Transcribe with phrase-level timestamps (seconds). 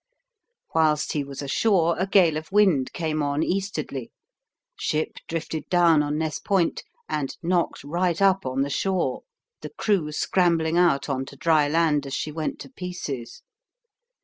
[0.73, 4.09] Whilst he was ashore a gale of wind came on "easterdly";
[4.75, 9.21] ship drifted down on Ness Point, and knocked right up on the shore,
[9.61, 13.43] the crew scrambling out on to dry land as she went to pieces.